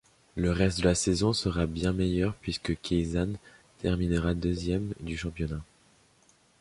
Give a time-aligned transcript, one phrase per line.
[0.35, 3.33] Le reste de la saison sera bien meilleure puisque Keizan
[3.83, 5.61] terminera deuxième du championnat.